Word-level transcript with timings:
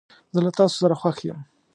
زه 0.33 0.39
له 0.45 0.51
تاسو 0.59 0.75
سره 0.83 0.95
خوښ 1.01 1.17
یم. 1.27 1.39